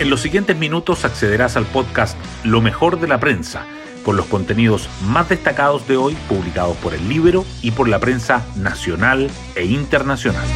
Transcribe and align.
En 0.00 0.10
los 0.10 0.20
siguientes 0.20 0.56
minutos 0.56 1.04
accederás 1.04 1.56
al 1.56 1.66
podcast 1.66 2.16
Lo 2.44 2.60
mejor 2.60 3.00
de 3.00 3.08
la 3.08 3.18
prensa, 3.18 3.66
con 4.04 4.16
los 4.16 4.26
contenidos 4.26 4.88
más 5.02 5.28
destacados 5.28 5.88
de 5.88 5.96
hoy 5.96 6.16
publicados 6.28 6.76
por 6.76 6.94
el 6.94 7.08
libro 7.08 7.44
y 7.62 7.72
por 7.72 7.88
la 7.88 7.98
prensa 7.98 8.46
nacional 8.54 9.28
e 9.56 9.64
internacional. 9.64 10.46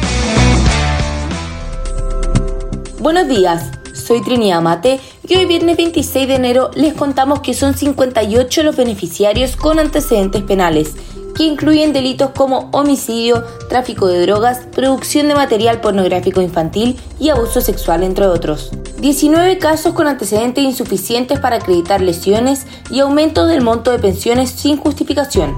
Buenos 2.99 3.27
días, 3.27 3.69
soy 3.93 4.21
Trinidad 4.21 4.61
Mate 4.61 5.01
y 5.27 5.35
hoy 5.35 5.45
viernes 5.45 5.75
26 5.75 6.25
de 6.25 6.35
enero 6.35 6.71
les 6.75 6.93
contamos 6.93 7.41
que 7.41 7.53
son 7.53 7.73
58 7.73 8.63
los 8.63 8.77
beneficiarios 8.77 9.57
con 9.57 9.77
antecedentes 9.77 10.41
penales 10.43 10.93
que 11.35 11.43
incluyen 11.43 11.91
delitos 11.91 12.29
como 12.29 12.69
homicidio, 12.71 13.43
tráfico 13.67 14.07
de 14.07 14.21
drogas, 14.21 14.59
producción 14.71 15.27
de 15.27 15.35
material 15.35 15.81
pornográfico 15.81 16.41
infantil 16.41 16.97
y 17.19 17.27
abuso 17.29 17.59
sexual, 17.59 18.03
entre 18.03 18.27
otros. 18.27 18.71
19 19.03 19.57
casos 19.57 19.91
con 19.91 20.07
antecedentes 20.07 20.63
insuficientes 20.63 21.37
para 21.37 21.57
acreditar 21.57 21.99
lesiones 21.99 22.65
y 22.89 23.01
aumento 23.01 23.45
del 23.45 23.59
monto 23.61 23.91
de 23.91 23.99
pensiones 23.99 24.49
sin 24.49 24.77
justificación. 24.77 25.57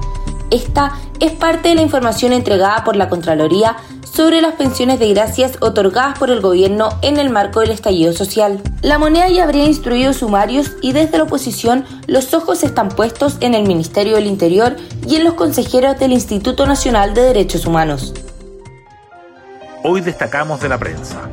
Esta 0.49 0.93
es 1.19 1.31
parte 1.33 1.69
de 1.69 1.75
la 1.75 1.83
información 1.83 2.33
entregada 2.33 2.83
por 2.83 2.95
la 2.95 3.07
Contraloría 3.07 3.77
sobre 4.03 4.41
las 4.41 4.55
pensiones 4.55 4.97
de 4.97 5.13
gracias 5.13 5.57
otorgadas 5.61 6.17
por 6.17 6.31
el 6.31 6.41
gobierno 6.41 6.89
en 7.03 7.17
el 7.17 7.29
marco 7.29 7.59
del 7.59 7.69
estallido 7.69 8.13
social. 8.13 8.63
La 8.81 8.97
moneda 8.97 9.29
ya 9.29 9.43
habría 9.43 9.65
instruido 9.65 10.13
sumarios 10.13 10.71
y 10.81 10.93
desde 10.93 11.19
la 11.19 11.25
oposición 11.25 11.85
los 12.07 12.33
ojos 12.33 12.63
están 12.63 12.89
puestos 12.89 13.37
en 13.41 13.53
el 13.53 13.67
Ministerio 13.67 14.15
del 14.15 14.25
Interior 14.25 14.75
y 15.07 15.17
en 15.17 15.23
los 15.23 15.35
consejeros 15.35 15.99
del 15.99 16.13
Instituto 16.13 16.65
Nacional 16.65 17.13
de 17.13 17.21
Derechos 17.21 17.67
Humanos. 17.67 18.15
Hoy 19.83 20.01
destacamos 20.01 20.59
de 20.61 20.69
la 20.69 20.79
prensa. 20.79 21.29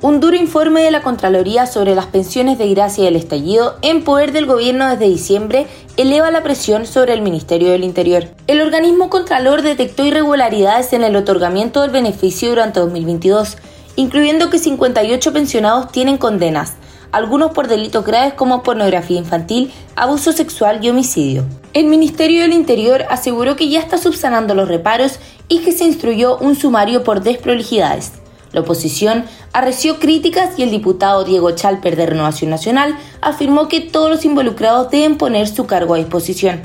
Un 0.00 0.20
duro 0.20 0.36
informe 0.36 0.82
de 0.82 0.92
la 0.92 1.02
Contraloría 1.02 1.66
sobre 1.66 1.96
las 1.96 2.06
pensiones 2.06 2.56
de 2.56 2.68
gracia 2.68 3.02
del 3.02 3.16
estallido 3.16 3.78
en 3.82 4.04
poder 4.04 4.30
del 4.30 4.46
gobierno 4.46 4.88
desde 4.88 5.08
diciembre 5.08 5.66
eleva 5.96 6.30
la 6.30 6.44
presión 6.44 6.86
sobre 6.86 7.14
el 7.14 7.20
Ministerio 7.20 7.72
del 7.72 7.82
Interior. 7.82 8.28
El 8.46 8.60
organismo 8.60 9.10
Contralor 9.10 9.62
detectó 9.62 10.04
irregularidades 10.04 10.92
en 10.92 11.02
el 11.02 11.16
otorgamiento 11.16 11.82
del 11.82 11.90
beneficio 11.90 12.50
durante 12.50 12.78
2022, 12.78 13.56
incluyendo 13.96 14.50
que 14.50 14.60
58 14.60 15.32
pensionados 15.32 15.90
tienen 15.90 16.16
condenas, 16.16 16.74
algunos 17.10 17.50
por 17.50 17.66
delitos 17.66 18.04
graves 18.04 18.34
como 18.34 18.62
pornografía 18.62 19.18
infantil, 19.18 19.72
abuso 19.96 20.30
sexual 20.30 20.78
y 20.80 20.90
homicidio. 20.90 21.44
El 21.72 21.86
Ministerio 21.86 22.42
del 22.42 22.52
Interior 22.52 23.04
aseguró 23.10 23.56
que 23.56 23.68
ya 23.68 23.80
está 23.80 23.98
subsanando 23.98 24.54
los 24.54 24.68
reparos 24.68 25.18
y 25.48 25.58
que 25.58 25.72
se 25.72 25.82
instruyó 25.82 26.38
un 26.38 26.54
sumario 26.54 27.02
por 27.02 27.20
desprolijidades. 27.20 28.12
La 28.52 28.60
oposición 28.60 29.24
arreció 29.52 29.98
críticas 29.98 30.58
y 30.58 30.62
el 30.62 30.70
diputado 30.70 31.24
Diego 31.24 31.50
Chalper 31.50 31.96
de 31.96 32.06
Renovación 32.06 32.50
Nacional 32.50 32.96
afirmó 33.20 33.68
que 33.68 33.80
todos 33.80 34.10
los 34.10 34.24
involucrados 34.24 34.90
deben 34.90 35.18
poner 35.18 35.48
su 35.48 35.66
cargo 35.66 35.94
a 35.94 35.98
disposición. 35.98 36.62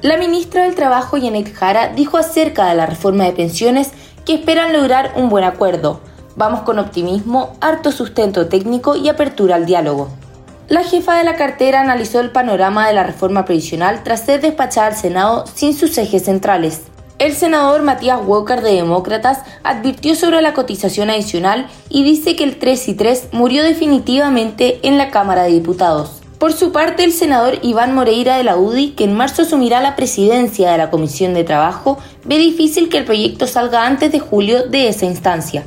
La 0.00 0.16
ministra 0.16 0.64
del 0.64 0.74
Trabajo, 0.74 1.16
Yanet 1.16 1.54
Jara, 1.54 1.88
dijo 1.88 2.18
acerca 2.18 2.66
de 2.66 2.74
la 2.74 2.86
reforma 2.86 3.24
de 3.24 3.32
pensiones 3.32 3.92
que 4.24 4.34
esperan 4.34 4.72
lograr 4.72 5.12
un 5.16 5.28
buen 5.28 5.44
acuerdo. 5.44 6.00
Vamos 6.34 6.62
con 6.62 6.78
optimismo, 6.78 7.56
harto 7.60 7.92
sustento 7.92 8.48
técnico 8.48 8.96
y 8.96 9.08
apertura 9.08 9.56
al 9.56 9.66
diálogo. 9.66 10.08
La 10.68 10.82
jefa 10.82 11.18
de 11.18 11.24
la 11.24 11.36
cartera 11.36 11.80
analizó 11.80 12.20
el 12.20 12.30
panorama 12.30 12.88
de 12.88 12.94
la 12.94 13.02
reforma 13.02 13.44
previsional 13.44 14.02
tras 14.02 14.24
ser 14.24 14.40
despachada 14.40 14.86
al 14.88 14.96
Senado 14.96 15.44
sin 15.46 15.74
sus 15.74 15.98
ejes 15.98 16.24
centrales. 16.24 16.91
El 17.22 17.36
senador 17.36 17.84
Matías 17.84 18.18
Walker 18.26 18.62
de 18.62 18.74
Demócratas 18.74 19.42
advirtió 19.62 20.16
sobre 20.16 20.42
la 20.42 20.54
cotización 20.54 21.08
adicional 21.08 21.68
y 21.88 22.02
dice 22.02 22.34
que 22.34 22.42
el 22.42 22.58
3 22.58 22.88
y 22.88 22.94
3 22.94 23.28
murió 23.30 23.62
definitivamente 23.62 24.80
en 24.82 24.98
la 24.98 25.12
Cámara 25.12 25.44
de 25.44 25.52
Diputados. 25.52 26.20
Por 26.38 26.52
su 26.52 26.72
parte, 26.72 27.04
el 27.04 27.12
senador 27.12 27.60
Iván 27.62 27.94
Moreira 27.94 28.38
de 28.38 28.42
la 28.42 28.56
UDI, 28.56 28.94
que 28.96 29.04
en 29.04 29.14
marzo 29.14 29.42
asumirá 29.42 29.80
la 29.80 29.94
presidencia 29.94 30.72
de 30.72 30.78
la 30.78 30.90
Comisión 30.90 31.32
de 31.32 31.44
Trabajo, 31.44 31.96
ve 32.24 32.38
difícil 32.38 32.88
que 32.88 32.98
el 32.98 33.04
proyecto 33.04 33.46
salga 33.46 33.86
antes 33.86 34.10
de 34.10 34.18
julio 34.18 34.66
de 34.66 34.88
esa 34.88 35.06
instancia. 35.06 35.64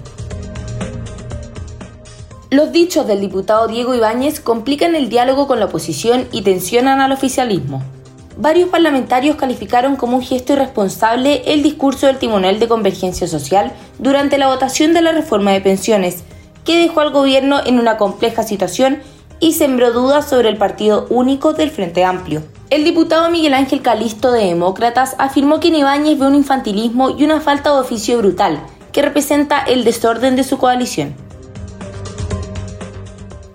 Los 2.50 2.74
dichos 2.74 3.08
del 3.08 3.22
diputado 3.22 3.70
Diego 3.70 3.96
Ibáñez 3.96 4.42
complican 4.42 4.94
el 4.94 5.08
diálogo 5.08 5.48
con 5.48 5.62
la 5.62 5.68
oposición 5.68 6.28
y 6.34 6.42
tensionan 6.42 7.00
al 7.00 7.14
oficialismo 7.14 7.82
varios 8.38 8.70
parlamentarios 8.70 9.36
calificaron 9.36 9.96
como 9.96 10.18
un 10.18 10.24
gesto 10.24 10.54
irresponsable 10.54 11.42
el 11.46 11.64
discurso 11.64 12.08
del 12.08 12.18
timonel 12.18 12.60
de 12.60 12.68
Convergencia 12.68 13.28
Social 13.28 13.72
durante 14.00 14.38
la 14.38 14.48
votación 14.48 14.94
de 14.94 15.02
la 15.02 15.12
reforma 15.12 15.52
de 15.52 15.62
pensiones, 15.62 16.24
que 16.64 16.80
dejó 16.80 17.02
al 17.02 17.12
gobierno 17.12 17.60
en 17.66 17.80
una 17.80 17.98
compleja 17.98 18.44
situación 18.44 19.00
y 19.40 19.54
sembró 19.54 19.92
dudas 19.92 20.30
sobre 20.30 20.50
el 20.50 20.58
partido 20.58 21.08
único 21.10 21.54
del 21.54 21.70
Frente 21.70 22.04
Amplio. 22.04 22.42
El 22.70 22.84
diputado 22.84 23.30
Miguel 23.30 23.54
Ángel 23.54 23.82
Calisto 23.82 24.32
de 24.32 24.46
Demócratas 24.46 25.16
afirmó 25.20 25.60
que 25.60 25.68
en 25.68 26.20
ve 26.20 26.28
un 26.28 26.36
infantilismo 26.36 27.12
y 27.12 27.24
una 27.24 27.40
falta 27.42 27.72
de 27.74 27.80
oficio 27.80 28.18
brutal, 28.18 28.60
que 28.92 29.02
representa 29.02 29.60
el 29.60 29.84
desorden 29.84 30.36
de 30.36 30.44
su 30.44 30.58
coalición. 30.58 31.25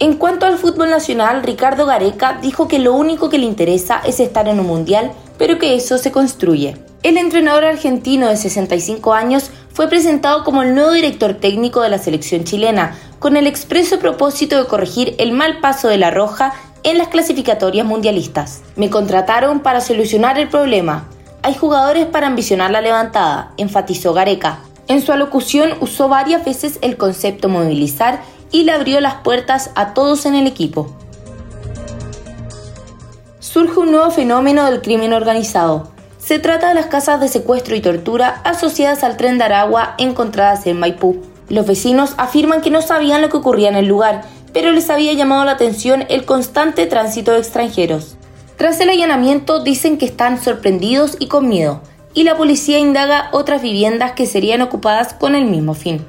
En 0.01 0.15
cuanto 0.15 0.47
al 0.47 0.57
fútbol 0.57 0.89
nacional, 0.89 1.43
Ricardo 1.43 1.85
Gareca 1.85 2.39
dijo 2.41 2.69
que 2.69 2.79
lo 2.79 2.95
único 2.95 3.29
que 3.29 3.37
le 3.37 3.45
interesa 3.45 4.01
es 4.03 4.19
estar 4.19 4.49
en 4.49 4.59
un 4.59 4.67
mundial, 4.67 5.13
pero 5.37 5.59
que 5.59 5.75
eso 5.75 5.99
se 5.99 6.11
construye. 6.11 6.79
El 7.03 7.19
entrenador 7.19 7.67
argentino 7.67 8.27
de 8.27 8.39
65 8.39 9.13
años 9.13 9.51
fue 9.75 9.89
presentado 9.89 10.43
como 10.43 10.63
el 10.63 10.75
nuevo 10.75 10.93
director 10.93 11.35
técnico 11.35 11.83
de 11.83 11.91
la 11.91 11.99
selección 11.99 12.45
chilena, 12.45 12.97
con 13.19 13.37
el 13.37 13.47
expreso 13.47 13.99
propósito 13.99 14.57
de 14.57 14.67
corregir 14.67 15.17
el 15.19 15.33
mal 15.33 15.61
paso 15.61 15.89
de 15.89 15.99
la 15.99 16.11
Roja 16.11 16.55
en 16.83 16.97
las 16.97 17.09
clasificatorias 17.09 17.87
mundialistas. 17.87 18.63
Me 18.77 18.89
contrataron 18.89 19.61
para 19.61 19.83
solucionar 19.83 20.39
el 20.39 20.49
problema. 20.49 21.11
Hay 21.43 21.55
jugadores 21.55 22.07
para 22.07 22.27
ambicionar 22.27 22.71
la 22.71 22.81
levantada, 22.81 23.53
enfatizó 23.59 24.15
Gareca. 24.15 24.61
En 24.89 25.03
su 25.03 25.13
alocución 25.13 25.75
usó 25.81 26.09
varias 26.09 26.43
veces 26.43 26.79
el 26.81 26.97
concepto 26.97 27.51
movilizar 27.51 28.23
y 28.53 28.65
le 28.65 28.73
abrió 28.73 29.01
las 29.01 29.17
puertas 29.17 29.71
a 29.75 29.95
todos 29.95 30.27
en 30.27 30.35
el 30.35 30.47
equipo. 30.47 30.95
Surge 33.39 33.81
un 33.81 33.93
nuevo 33.93 34.11
fenómeno 34.11 34.65
del 34.67 34.83
crimen 34.83 35.13
organizado. 35.13 35.91
Se 36.19 36.39
trata 36.39 36.69
de 36.69 36.75
las 36.75 36.87
casas 36.87 37.21
de 37.21 37.29
secuestro 37.29 37.75
y 37.75 37.81
tortura 37.81 38.41
asociadas 38.45 39.03
al 39.03 39.17
tren 39.17 39.39
de 39.39 39.45
Aragua 39.45 39.95
encontradas 39.99 40.67
en 40.67 40.79
Maipú. 40.79 41.23
Los 41.49 41.67
vecinos 41.67 42.15
afirman 42.17 42.61
que 42.61 42.71
no 42.71 42.83
sabían 42.83 43.23
lo 43.23 43.29
que 43.29 43.39
ocurría 43.39 43.69
en 43.69 43.77
el 43.77 43.87
lugar, 43.87 44.23
pero 44.53 44.71
les 44.71 44.91
había 44.91 45.13
llamado 45.15 45.45
la 45.45 45.53
atención 45.53 46.05
el 46.09 46.25
constante 46.25 46.87
tránsito 46.87 47.33
de 47.33 47.39
extranjeros. 47.39 48.17
Tras 48.57 48.79
el 48.81 48.91
allanamiento 48.91 49.63
dicen 49.65 49.97
que 49.97 50.05
están 50.05 50.41
sorprendidos 50.41 51.17
y 51.19 51.29
con 51.29 51.49
miedo, 51.49 51.81
y 52.15 52.25
la 52.25 52.37
policía 52.37 52.79
indaga 52.79 53.31
otras 53.33 53.63
viviendas 53.63 54.13
que 54.13 54.27
serían 54.27 54.63
ocupadas 54.63 55.15
con 55.15 55.35
el 55.35 55.47
mismo 55.47 55.75
fin. 55.75 56.05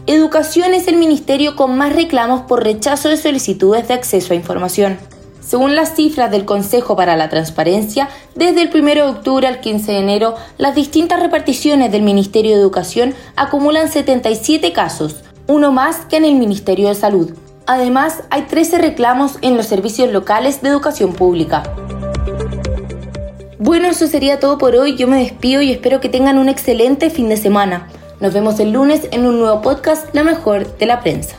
Educación 0.05 0.73
es 0.73 0.87
el 0.87 0.97
ministerio 0.97 1.55
con 1.55 1.77
más 1.77 1.95
reclamos 1.95 2.41
por 2.41 2.63
rechazo 2.63 3.09
de 3.09 3.17
solicitudes 3.17 3.87
de 3.87 3.93
acceso 3.93 4.33
a 4.33 4.35
información. 4.35 4.97
Según 5.39 5.75
las 5.75 5.95
cifras 5.95 6.31
del 6.31 6.45
Consejo 6.45 6.95
para 6.95 7.15
la 7.15 7.29
Transparencia, 7.29 8.09
desde 8.35 8.63
el 8.63 8.69
1 8.73 8.87
de 8.93 9.01
octubre 9.03 9.47
al 9.47 9.59
15 9.59 9.91
de 9.91 9.99
enero, 9.99 10.35
las 10.57 10.75
distintas 10.75 11.21
reparticiones 11.21 11.91
del 11.91 12.01
Ministerio 12.01 12.51
de 12.51 12.61
Educación 12.61 13.13
acumulan 13.35 13.89
77 13.89 14.73
casos, 14.73 15.23
uno 15.47 15.71
más 15.71 16.05
que 16.05 16.17
en 16.17 16.25
el 16.25 16.35
Ministerio 16.35 16.89
de 16.89 16.95
Salud. 16.95 17.31
Además, 17.65 18.23
hay 18.29 18.43
13 18.43 18.79
reclamos 18.79 19.37
en 19.41 19.55
los 19.55 19.67
servicios 19.67 20.11
locales 20.11 20.61
de 20.61 20.69
educación 20.69 21.13
pública. 21.13 21.63
Bueno, 23.63 23.87
eso 23.87 24.07
sería 24.07 24.41
todo 24.41 24.57
por 24.57 24.75
hoy. 24.75 24.97
Yo 24.97 25.07
me 25.07 25.19
despido 25.19 25.61
y 25.61 25.71
espero 25.71 26.01
que 26.01 26.09
tengan 26.09 26.37
un 26.37 26.49
excelente 26.49 27.09
fin 27.09 27.29
de 27.29 27.37
semana. 27.37 27.87
Nos 28.19 28.33
vemos 28.33 28.59
el 28.59 28.73
lunes 28.73 29.07
en 29.11 29.25
un 29.25 29.39
nuevo 29.39 29.61
podcast, 29.61 30.13
La 30.13 30.25
Mejor 30.25 30.77
de 30.77 30.85
la 30.85 30.99
Prensa. 30.99 31.37